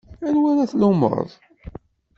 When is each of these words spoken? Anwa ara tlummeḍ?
Anwa 0.27 0.47
ara 0.51 0.65
tlummeḍ? 0.71 1.29